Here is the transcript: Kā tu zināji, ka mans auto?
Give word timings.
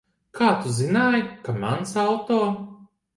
Kā 0.37 0.45
tu 0.61 0.71
zināji, 0.77 1.21
ka 1.49 1.55
mans 1.65 1.93
auto? 2.05 2.39